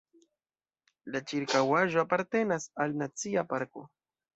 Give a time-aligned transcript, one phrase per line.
[1.13, 3.91] La ĉirkaŭaĵo apartenas al Nacia parko.